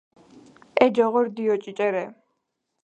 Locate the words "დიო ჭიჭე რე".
1.35-2.05